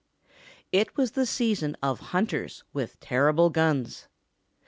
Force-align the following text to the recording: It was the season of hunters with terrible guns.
It 0.71 0.97
was 0.97 1.11
the 1.11 1.27
season 1.27 1.77
of 1.83 1.99
hunters 2.09 2.63
with 2.73 2.99
terrible 2.99 3.51
guns. 3.51 4.07